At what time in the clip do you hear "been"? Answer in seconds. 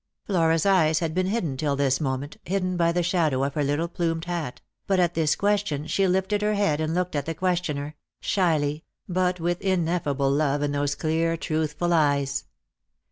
1.13-1.27